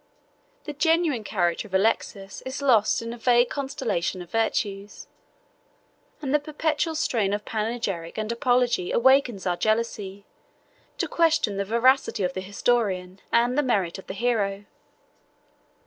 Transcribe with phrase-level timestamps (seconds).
[0.63, 5.05] The genuine character of Alexius is lost in a vague constellation of virtues;
[6.23, 10.25] and the perpetual strain of panegyric and apology awakens our jealousy,
[10.97, 14.65] to question the veracity of the historian and the merit of the hero.